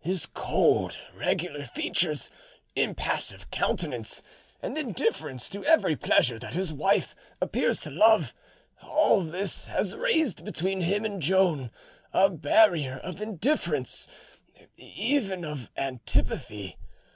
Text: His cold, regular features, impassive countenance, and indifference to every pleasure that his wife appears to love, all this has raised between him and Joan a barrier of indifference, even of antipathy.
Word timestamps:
His 0.00 0.24
cold, 0.24 0.98
regular 1.14 1.66
features, 1.66 2.30
impassive 2.74 3.50
countenance, 3.50 4.22
and 4.62 4.78
indifference 4.78 5.50
to 5.50 5.62
every 5.66 5.94
pleasure 5.94 6.38
that 6.38 6.54
his 6.54 6.72
wife 6.72 7.14
appears 7.38 7.82
to 7.82 7.90
love, 7.90 8.32
all 8.82 9.20
this 9.20 9.66
has 9.66 9.94
raised 9.94 10.42
between 10.42 10.80
him 10.80 11.04
and 11.04 11.20
Joan 11.20 11.70
a 12.14 12.30
barrier 12.30 12.96
of 13.00 13.20
indifference, 13.20 14.08
even 14.78 15.44
of 15.44 15.68
antipathy. 15.76 16.78